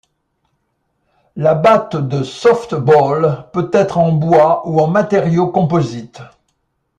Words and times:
La 1.35 1.53
batte 1.53 1.95
de 1.95 2.23
softball 2.23 3.51
peut 3.53 3.69
être 3.71 3.99
en 3.99 4.13
bois 4.13 4.67
ou 4.67 4.79
en 4.81 4.87
matériau 4.87 5.49
composite. 5.51 6.23